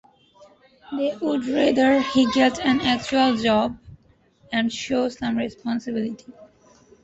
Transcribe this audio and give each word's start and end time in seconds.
They 0.97 1.15
would 1.17 1.45
rather 1.45 2.01
he 2.01 2.25
get 2.31 2.59
an 2.59 2.81
actual 2.81 3.35
job 3.37 3.77
and 4.51 4.73
show 4.73 5.09
some 5.09 5.37
responsibility. 5.37 6.33